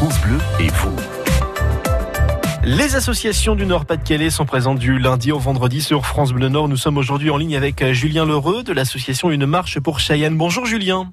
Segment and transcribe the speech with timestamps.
[0.00, 0.96] France Bleu et vous.
[2.64, 6.68] Les associations du Nord-Pas-de-Calais sont présentes du lundi au vendredi sur France Bleu Nord.
[6.68, 10.38] Nous sommes aujourd'hui en ligne avec euh, Julien Lheureux de l'association Une Marche pour Cheyenne.
[10.38, 11.12] Bonjour Julien.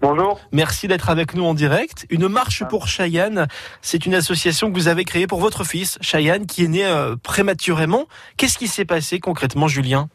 [0.00, 0.38] Bonjour.
[0.52, 2.06] Merci d'être avec nous en direct.
[2.10, 3.48] Une marche pour Cheyenne,
[3.82, 7.16] c'est une association que vous avez créée pour votre fils, Cheyenne, qui est né euh,
[7.20, 8.04] prématurément.
[8.36, 10.08] Qu'est-ce qui s'est passé concrètement, Julien?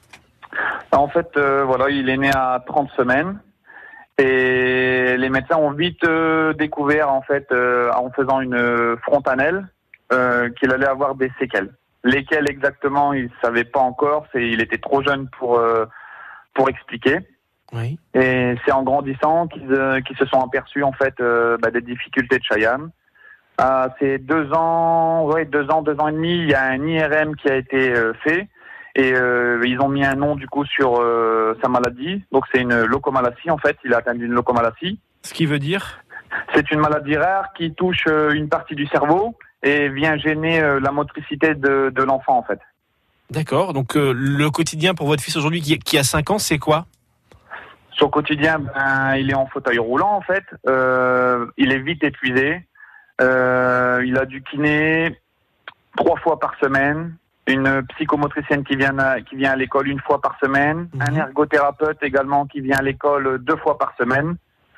[0.93, 3.37] En fait, euh, voilà, il est né à 30 semaines.
[4.17, 9.67] Et les médecins ont vite euh, découvert, en fait, euh, en faisant une frontanelle,
[10.11, 11.73] euh, qu'il allait avoir des séquelles.
[12.03, 14.27] Lesquelles exactement, il savait pas encore.
[14.31, 15.85] C'est, il était trop jeune pour euh,
[16.53, 17.19] pour expliquer.
[17.71, 17.97] Oui.
[18.13, 21.81] Et c'est en grandissant qu'ils euh, qu'ils se sont aperçus en fait euh, bah, des
[21.81, 22.89] difficultés de Cheyenne.
[23.57, 26.85] À ces deux ans, ouais, deux ans, deux ans et demi, il y a un
[26.85, 28.47] IRM qui a été euh, fait
[28.95, 32.23] et euh, ils ont mis un nom du coup sur euh, sa maladie.
[32.31, 33.77] Donc c'est une locomalacie en fait.
[33.83, 34.99] Il a atteint une locomalacie.
[35.23, 36.03] Ce qui veut dire
[36.53, 40.91] C'est une maladie rare qui touche euh, une partie du cerveau et vient gêner la
[40.91, 42.59] motricité de, de l'enfant en fait.
[43.33, 43.73] D'accord.
[43.73, 46.85] Donc euh, le quotidien pour votre fils aujourd'hui qui, qui a 5 ans, c'est quoi?
[47.97, 50.43] Son quotidien, ben, il est en fauteuil roulant en fait.
[50.67, 52.67] Euh, il est vite épuisé.
[53.21, 55.19] Euh, il a du kiné
[55.95, 57.15] trois fois par semaine.
[57.47, 60.87] Une psychomotricienne qui vient à, qui vient à l'école une fois par semaine.
[60.93, 61.01] Mhm.
[61.01, 64.35] Un ergothérapeute également qui vient à l'école deux fois par semaine.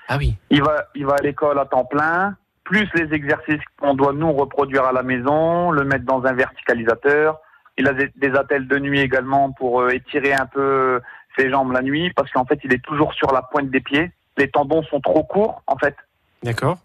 [0.07, 0.35] Ah oui.
[0.49, 4.31] Il va, il va à l'école à temps plein, plus les exercices qu'on doit nous
[4.33, 7.39] reproduire à la maison, le mettre dans un verticalisateur.
[7.77, 11.01] Il a des, des attelles de nuit également pour euh, étirer un peu
[11.37, 14.11] ses jambes la nuit, parce qu'en fait, il est toujours sur la pointe des pieds.
[14.37, 15.95] Les tendons sont trop courts, en fait.
[16.43, 16.77] D'accord.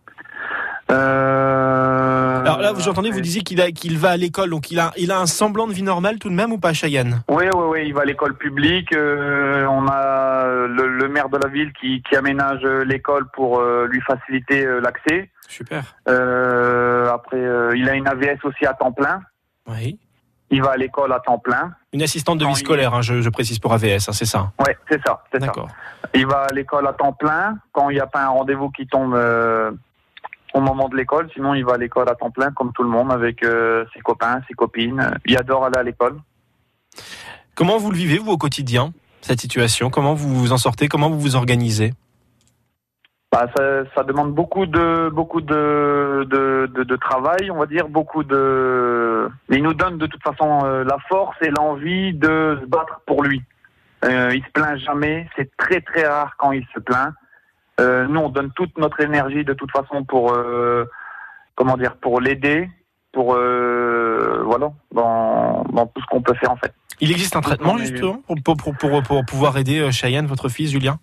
[0.90, 1.29] Euh...
[2.50, 5.18] Alors là, vous entendez, vous disiez qu'il va à l'école, donc il a il a
[5.20, 7.22] un semblant de vie normale tout de même ou pas, Cheyenne?
[7.28, 8.92] Oui, oui, oui, il va à l'école publique.
[8.92, 13.86] euh, on a le, le maire de la ville qui, qui aménage l'école pour euh,
[13.90, 15.30] lui faciliter euh, l'accès.
[15.48, 15.82] Super.
[16.08, 19.20] Euh, après, euh, il a une AVS aussi à temps plein.
[19.68, 19.98] Oui.
[20.52, 21.72] Il va à l'école à temps plein.
[21.92, 24.50] Une assistante de vie il- scolaire, hein, je, je précise pour AVS, hein, c'est ça?
[24.66, 25.46] Ouais, c'est ça, c'est ça.
[25.46, 25.68] D'accord.
[26.14, 28.86] Il va à l'école à temps plein quand il n'y a pas un rendez-vous qui
[28.88, 29.70] tombe euh,
[30.54, 31.28] au moment de l'école.
[31.34, 34.00] Sinon, il va à l'école à temps plein comme tout le monde avec euh, ses
[34.00, 35.10] copains, ses copines.
[35.26, 36.16] Il adore aller à l'école.
[37.54, 39.90] Comment vous le vivez vous au quotidien cette situation?
[39.90, 40.88] Comment vous vous en sortez?
[40.88, 41.92] Comment vous vous organisez?
[43.32, 47.88] Bah, ça, ça demande beaucoup de beaucoup de, de, de, de travail, on va dire,
[47.88, 49.30] beaucoup de.
[49.48, 53.02] Mais il nous donne de toute façon euh, la force et l'envie de se battre
[53.06, 53.40] pour lui.
[54.04, 57.14] Euh, il se plaint jamais, c'est très très rare quand il se plaint.
[57.80, 60.84] Euh, nous, on donne toute notre énergie de toute façon pour euh,
[61.54, 62.68] comment dire, pour l'aider,
[63.12, 66.72] pour euh, voilà, dans, dans tout ce qu'on peut faire en fait.
[67.00, 70.98] Il existe un traitement justement pour, pour, pour, pour, pouvoir aider Cheyenne, votre fils Julien?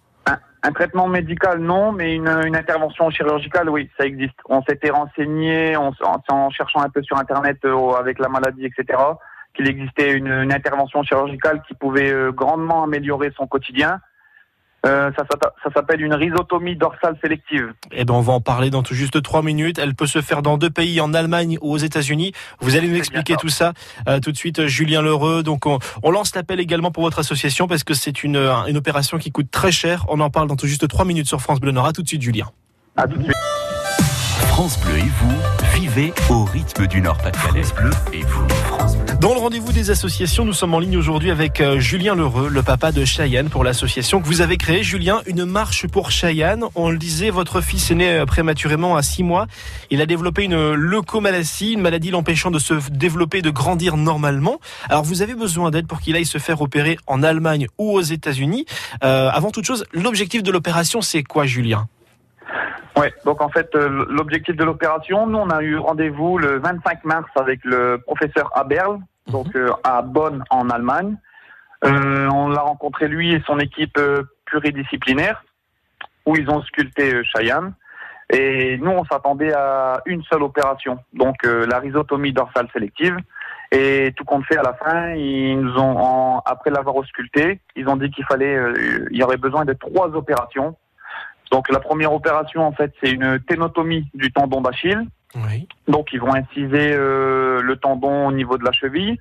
[0.63, 4.35] Un traitement médical, non, mais une, une intervention chirurgicale, oui, ça existe.
[4.49, 5.91] On s'était renseigné en,
[6.29, 7.57] en cherchant un peu sur Internet
[7.97, 8.99] avec la maladie, etc.,
[9.53, 14.01] qu'il existait une, une intervention chirurgicale qui pouvait grandement améliorer son quotidien.
[14.85, 17.73] Euh, ça s'appelle une rhizotomie dorsale sélective.
[17.91, 19.79] Eh ben, on va en parler dans tout juste trois minutes.
[19.79, 22.31] Elle peut se faire dans deux pays, en Allemagne ou aux États-Unis.
[22.59, 23.73] Vous allez nous expliquer tout ça
[24.07, 25.43] euh, tout de suite, Julien Lheureux.
[25.43, 28.77] Donc, on, on lance l'appel également pour votre association parce que c'est une, euh, une
[28.77, 30.05] opération qui coûte très cher.
[30.09, 31.87] On en parle dans tout juste trois minutes sur France Bleu Nord.
[31.87, 32.45] À tout de suite, Julien.
[32.95, 33.35] À tout de suite.
[34.47, 35.35] France Bleu et vous,
[35.73, 37.63] vivez au rythme du Nord-Pas-de-Calais.
[37.63, 38.76] France Bleu et vous.
[39.19, 42.61] Dans le rendez-vous des associations, nous sommes en ligne aujourd'hui avec euh, Julien Lheureux, le
[42.61, 44.83] papa de Cheyenne, pour l'association que vous avez créée.
[44.83, 46.65] Julien, une marche pour Cheyenne.
[46.75, 49.47] On le disait, votre fils est né euh, prématurément à 6 mois.
[49.89, 54.59] Il a développé une leucomalacie, une maladie l'empêchant de se développer, de grandir normalement.
[54.87, 58.01] Alors vous avez besoin d'aide pour qu'il aille se faire opérer en Allemagne ou aux
[58.01, 58.65] États-Unis.
[59.03, 61.87] Euh, avant toute chose, l'objectif de l'opération, c'est quoi, Julien?
[62.97, 67.03] Ouais, donc en fait, euh, l'objectif de l'opération, nous, on a eu rendez-vous le 25
[67.05, 68.97] mars avec le professeur Aberl,
[69.27, 71.15] donc euh, à Bonn, en Allemagne.
[71.85, 73.99] Euh, on l'a rencontré, lui et son équipe
[74.45, 75.43] pluridisciplinaire,
[76.25, 77.73] où ils ont sculpté Cheyenne.
[78.29, 83.15] Et nous, on s'attendait à une seule opération, donc la rhizotomie dorsale sélective.
[83.71, 87.87] Et tout compte fait, à la fin, ils nous ont, en- après l'avoir ausculté, ils
[87.87, 88.57] ont dit qu'il fallait,
[89.11, 90.75] il y aurait besoin de trois opérations.
[91.51, 95.07] Donc la première opération, en fait, c'est une ténotomie du tendon d'Achille.
[95.35, 95.67] Oui.
[95.87, 99.19] Donc ils vont inciser euh, le tendon au niveau de la cheville.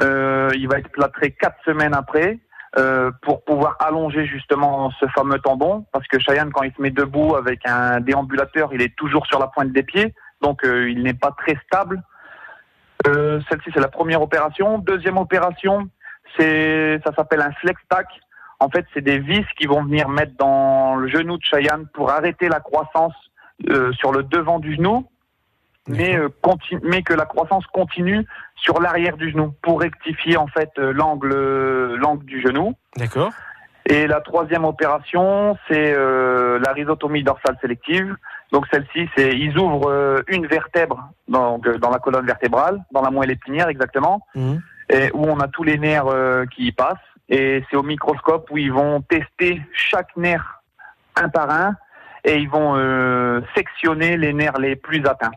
[0.00, 2.38] Euh, il va être plâtré quatre semaines après
[2.78, 5.86] euh, pour pouvoir allonger justement ce fameux tendon.
[5.92, 9.38] Parce que Cheyenne, quand il se met debout avec un déambulateur, il est toujours sur
[9.38, 10.14] la pointe des pieds.
[10.42, 12.02] Donc euh, il n'est pas très stable.
[13.06, 14.78] Euh, Celle-ci, c'est la première opération.
[14.78, 15.88] Deuxième opération,
[16.38, 18.06] c'est ça s'appelle un flex tack.
[18.60, 22.10] En fait, c'est des vis qui vont venir mettre dans le genou de Cheyenne pour
[22.10, 23.14] arrêter la croissance
[23.68, 25.06] euh, sur le devant du genou
[25.88, 28.26] mais, euh, continue, mais que la croissance continue
[28.56, 32.74] sur l'arrière du genou pour rectifier en fait euh, l'angle euh, l'angle du genou.
[32.96, 33.30] D'accord.
[33.88, 38.16] Et la troisième opération, c'est euh, la rhizotomie dorsale sélective.
[38.50, 43.30] Donc celle-ci, c'est ils ouvrent une vertèbre dans, dans la colonne vertébrale, dans la moelle
[43.30, 44.60] épinière exactement, Mhm.
[44.90, 46.96] et où on a tous les nerfs euh, qui y passent.
[47.28, 50.62] Et c'est au microscope où ils vont tester chaque nerf
[51.16, 51.74] un par un
[52.24, 55.32] et ils vont euh, sectionner les nerfs les plus atteints.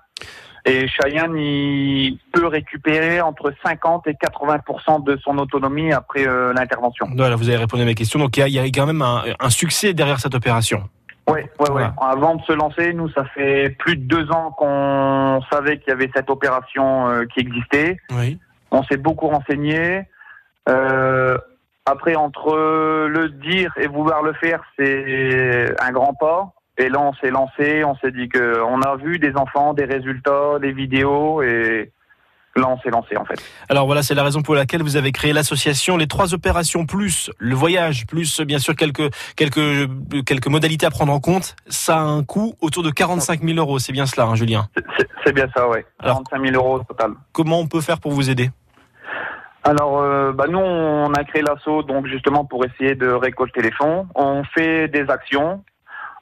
[0.66, 7.08] Et Cheyenne, il peut récupérer entre 50 et 80% de son autonomie après euh, l'intervention.
[7.16, 8.20] Voilà, vous avez répondu à ma question.
[8.20, 10.84] Donc il y y, a quand même un, un succès derrière cette opération.
[11.30, 11.68] Ouais, ouais, ouais.
[11.70, 11.94] Voilà.
[12.02, 15.94] Avant de se lancer, nous, ça fait plus de deux ans qu'on savait qu'il y
[15.94, 17.98] avait cette opération euh, qui existait.
[18.12, 18.40] Oui.
[18.72, 20.04] On s'est beaucoup renseigné.
[20.68, 21.38] Euh,
[21.90, 22.56] après, entre
[23.08, 26.54] le dire et vouloir le faire, c'est un grand pas.
[26.78, 29.84] Et là, on s'est lancé, on s'est dit que on a vu des enfants, des
[29.86, 31.92] résultats, des vidéos, et
[32.56, 33.36] là, on s'est lancé en fait.
[33.68, 35.98] Alors voilà, c'est la raison pour laquelle vous avez créé l'association.
[35.98, 39.90] Les trois opérations plus le voyage plus bien sûr quelques quelques
[40.26, 41.56] quelques modalités à prendre en compte.
[41.68, 43.80] Ça a un coût autour de 45 000 euros.
[43.80, 44.68] C'est bien cela, hein, Julien?
[45.26, 45.64] C'est- bien ça.
[46.00, 47.12] Alors- 45 000 euros au total.
[47.34, 48.50] Comment on peut faire pour vous aider?
[49.64, 53.72] Alors, euh, bah nous, on a créé l'assaut donc justement pour essayer de récolter les
[53.72, 54.08] fonds.
[54.16, 55.64] On fait des actions.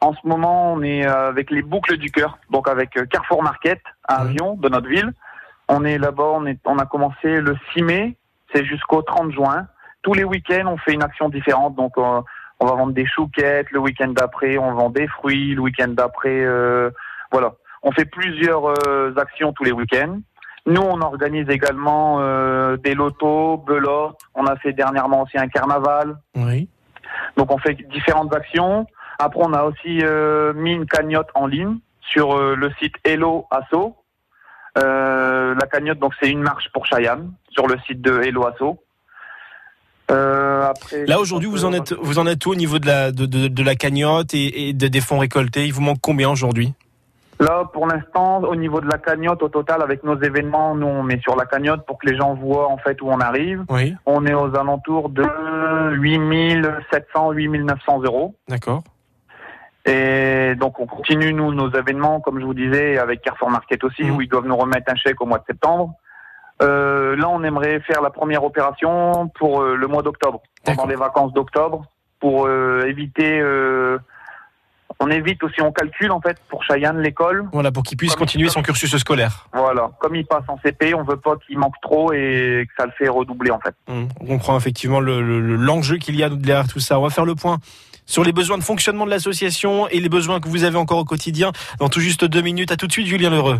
[0.01, 3.43] En ce moment, on est euh, avec les boucles du cœur, donc avec euh, Carrefour
[3.43, 4.21] Market à.
[4.21, 5.13] Avion de notre ville.
[5.67, 8.15] On est là-bas, on, est, on a commencé le 6 mai,
[8.53, 9.67] c'est jusqu'au 30 juin.
[10.01, 11.75] Tous les week-ends, on fait une action différente.
[11.75, 12.21] Donc, euh,
[12.59, 13.69] on va vendre des chouquettes.
[13.71, 15.55] Le week-end d'après, on vend des fruits.
[15.55, 16.89] Le week-end d'après, euh,
[17.31, 17.53] voilà.
[17.83, 20.19] On fait plusieurs euh, actions tous les week-ends.
[20.67, 24.19] Nous, on organise également euh, des lotos, belotes.
[24.35, 26.17] On a fait dernièrement aussi un carnaval.
[26.35, 26.67] Oui.
[27.37, 28.85] Donc, on fait différentes actions.
[29.17, 33.47] Après, on a aussi euh, mis une cagnotte en ligne sur euh, le site Hello
[33.49, 33.95] Asso.
[34.75, 38.77] La cagnotte, donc, c'est une marche pour Cheyenne sur le site de Hello Asso.
[40.09, 43.25] Après, Là aujourd'hui, vous en êtes vous en êtes où au niveau de la de,
[43.25, 45.65] de, de la cagnotte et, et de- des fonds récoltés?
[45.65, 46.73] Il vous manque combien aujourd'hui?
[47.39, 51.03] Là, pour l'instant, au niveau de la cagnotte, au total, avec nos événements, nous, on
[51.03, 53.63] met sur la cagnotte pour que les gens voient en fait où on arrive.
[53.69, 53.95] Oui.
[54.07, 55.23] On est aux alentours de
[55.91, 58.33] 8700, 8900 euros.
[58.47, 58.83] D'accord.
[59.85, 64.03] Et donc, on continue, nous, nos événements, comme je vous disais, avec Carrefour Market aussi,
[64.03, 64.15] Mhm.
[64.15, 65.93] où ils doivent nous remettre un chèque au mois de septembre.
[66.63, 70.95] Euh, là, on aimerait faire la première opération pour euh, le mois d'octobre, pendant les
[70.95, 71.83] vacances d'octobre,
[72.19, 73.39] pour euh, éviter...
[74.99, 77.45] on évite aussi, on calcule en fait pour Cheyenne l'école.
[77.53, 79.47] Voilà pour qu'il puisse Comme continuer son cursus scolaire.
[79.53, 82.85] Voilà, comme il passe en CP, on veut pas qu'il manque trop et que ça
[82.85, 83.75] le fait redoubler en fait.
[83.87, 86.99] Hum, On comprend effectivement le- le- le- l'enjeu qu'il y a derrière tout ça.
[86.99, 87.57] On va faire le point
[88.05, 91.05] sur les besoins de fonctionnement de l'association et les besoins que vous avez encore au
[91.05, 92.71] quotidien dans tout juste deux minutes.
[92.71, 93.59] À tout de suite, Julien Lheureux.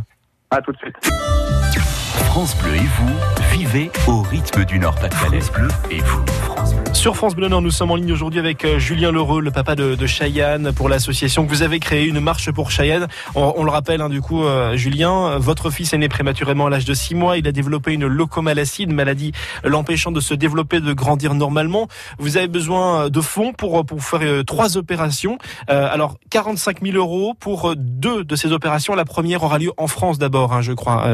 [0.51, 0.95] À tout de suite.
[2.25, 3.13] France Bleu et vous,
[3.51, 5.41] vivez au rythme du Nord-Pas-de-Calais.
[5.41, 6.76] France Bleu et vous, France Bleu.
[6.97, 9.75] Sur France Bleu Nord, nous sommes en ligne aujourd'hui avec euh, Julien Lheureux, le papa
[9.75, 13.05] de, Cheyenne, pour l'association que vous avez créée, une marche pour Cheyenne.
[13.35, 16.69] On, le rappelle, hein, du coup, euh, Julien, euh, votre fils est né prématurément à
[16.71, 17.37] l'âge de 6 mois.
[17.37, 19.31] Il a développé une locomalacie, une maladie
[19.63, 21.87] l'empêchant de se développer, de grandir normalement.
[22.17, 25.37] Vous avez besoin de fonds pour, pour faire trois opérations.
[25.67, 28.95] Alors, 45 000 euros pour deux de ces opérations.
[28.95, 31.05] La première aura lieu en France d'abord, hein, je crois,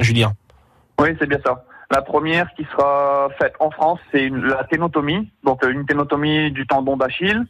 [0.00, 0.32] Julien.
[1.00, 1.64] Oui, c'est bien ça.
[1.90, 6.66] La première qui sera faite en France, c'est la ténotomie, donc euh, une ténotomie du
[6.66, 7.44] tendon d'Achille.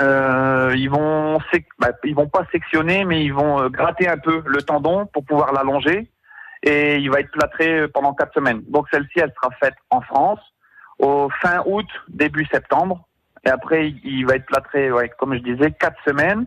[0.00, 1.38] Euh, ils vont,
[1.78, 5.24] bah, ils vont pas sectionner, mais ils vont euh, gratter un peu le tendon pour
[5.24, 6.10] pouvoir l'allonger,
[6.62, 8.62] et il va être plâtré euh, pendant quatre semaines.
[8.68, 10.40] Donc celle-ci, elle sera faite en France
[10.98, 13.06] au fin août, début septembre,
[13.46, 16.46] et après il- il va être plâtré, ouais, comme je disais, quatre semaines.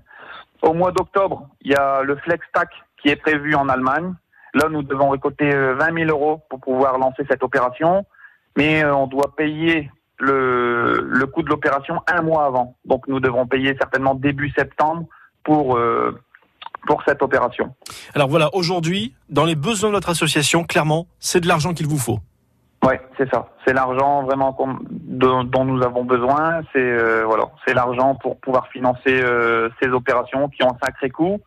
[0.62, 2.70] Au mois d'octobre, il y a le Flex Tac
[3.02, 4.14] qui est prévu en Allemagne.
[4.54, 8.06] Là, nous devons récolter euh, 20 000 euros pour pouvoir lancer cette opération,
[8.58, 12.76] mais euh, on doit payer le, le coût de l'opération un mois avant.
[12.86, 15.06] Donc, nous devrons payer certainement début septembre
[15.44, 16.20] pour euh,
[16.88, 17.76] pour cette opération.
[18.16, 21.98] Alors voilà, aujourd'hui, dans les besoins de notre association, clairement, c'est de l'argent qu'il vous
[21.98, 22.20] faut.
[22.86, 23.50] Ouais, c'est ça.
[23.66, 26.62] C'est l'argent vraiment dont, dont nous avons besoin.
[26.72, 31.10] C'est euh, voilà, c'est l'argent pour pouvoir financer euh, ces opérations qui ont un sacré
[31.10, 31.40] coût.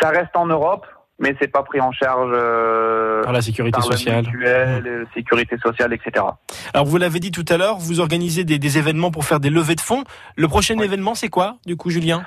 [0.00, 0.86] Ça reste en Europe,
[1.22, 4.24] mais c'est pas pris en charge euh, Par la sécurité par sociale.
[4.26, 6.26] mutuelle, euh, sécurité sociale, etc.
[6.74, 9.48] Alors vous l'avez dit tout à l'heure, vous organisez des, des événements pour faire des
[9.48, 10.04] levées de fonds.
[10.36, 10.84] Le prochain Oui.
[10.84, 12.24] événement, c'est quoi, du coup, Julien?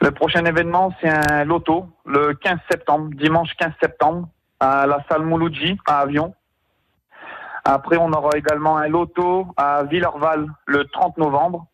[0.00, 4.28] Le prochain événement, c'est un loto, le 15 septembre, dimanche 15 septembre,
[4.60, 6.34] à la salle Mouloudji, à Avion.
[7.64, 11.66] Après, on aura également un loto à Villerval le 30 novembre.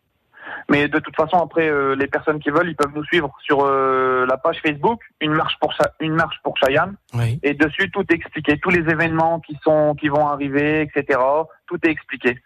[0.69, 3.59] Mais de toute façon, après, euh, les personnes qui veulent, ils peuvent nous suivre sur
[3.63, 6.95] euh, la page Facebook, une marche pour Cha- une marche pour Cheyenne.
[7.13, 7.39] Oui.
[7.43, 11.19] Et dessus, tout est expliqué, tous les événements qui sont, qui vont arriver, etc.
[11.67, 12.39] Tout est expliqué.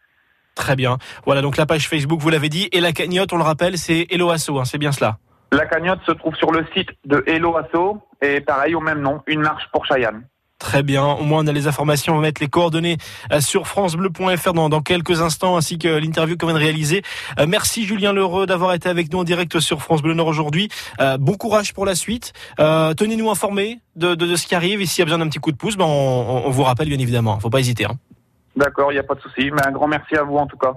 [0.56, 0.98] Très bien.
[1.26, 2.68] Voilà, donc la page Facebook, vous l'avez dit.
[2.74, 5.18] Et la cagnotte, on le rappelle, c'est Hello Asso, hein, c'est bien cela.
[5.54, 9.22] La cagnotte se trouve sur le site de Hello Asso et pareil au même nom,
[9.26, 10.28] une marche pour Cheyenne.
[10.60, 11.06] Très bien.
[11.06, 12.14] Au moins, on a les informations.
[12.14, 12.98] On va mettre les coordonnées
[13.32, 17.02] euh, sur francebleu.fr dans, dans quelques instants, ainsi que l'interview qu'on vient de réaliser.
[17.40, 20.68] Euh, merci Julien Lheureux d'avoir été avec nous en direct sur France Bleu Nord aujourd'hui.
[21.00, 22.34] Euh, bon courage pour la suite.
[22.58, 24.82] Tenez-nous informés de, ce qui arrive.
[24.82, 27.00] Et s'il y a besoin d'un petit coup de pouce, ben on, vous rappelle bien
[27.00, 27.40] évidemment.
[27.40, 27.86] Faut pas hésiter.
[27.86, 27.96] Hein.
[28.58, 29.50] D'accord, il n'y a pas de souci.
[29.52, 30.68] Mais un grand merci à vous en tout cas.